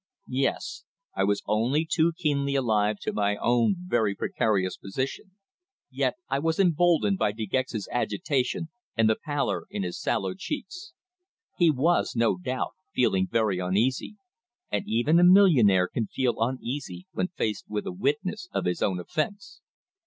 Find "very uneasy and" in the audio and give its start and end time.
13.31-14.85